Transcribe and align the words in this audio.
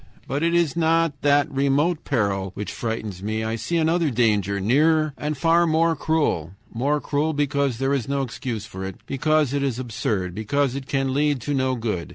But 0.27 0.41
it 0.41 0.55
is 0.55 0.75
not 0.75 1.21
that 1.21 1.47
remote 1.51 2.05
peril 2.05 2.53
which 2.55 2.71
frightens 2.71 3.21
me. 3.21 3.43
I 3.43 3.55
see 3.55 3.77
another 3.77 4.09
danger, 4.09 4.59
nearer 4.59 5.13
and 5.15 5.37
far 5.37 5.67
more 5.67 5.95
cruel; 5.95 6.53
more 6.73 6.99
cruel 6.99 7.33
because 7.33 7.77
there 7.77 7.93
is 7.93 8.09
no 8.09 8.23
excuse 8.23 8.65
for 8.65 8.83
it, 8.83 8.95
because 9.05 9.53
it 9.53 9.61
is 9.61 9.77
absurd, 9.77 10.33
because 10.33 10.73
it 10.73 10.87
can 10.87 11.13
lead 11.13 11.39
to 11.41 11.53
no 11.53 11.75
good. 11.75 12.09